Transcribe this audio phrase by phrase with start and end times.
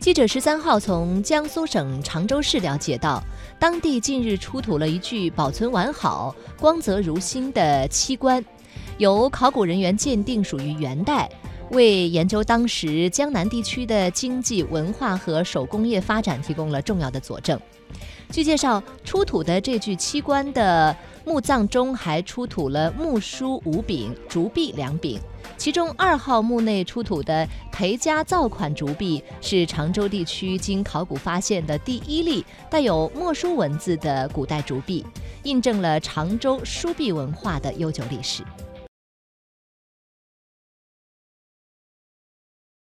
[0.00, 3.22] 记者十三号从江苏省常州市了解到，
[3.58, 8.42] 当地近日出土了一具保存完好、光泽如新的漆棺，
[8.96, 11.30] 由考古人员鉴定属于元代，
[11.72, 17.60] 为研究当时江南地区的经济、文化和手工业发展提供了重要的佐证。
[18.30, 20.96] 据介绍，出土的这具漆棺的
[21.26, 25.20] 墓葬中还出土了木梳五柄、竹篦两柄，
[25.60, 35.04] 其中二号墓内出土的裴家造款竹篦是常州地区经考古发现的第一例带有墨书文字的古代竹篦，
[35.42, 38.42] 印证了常州书篦文化的悠久历史。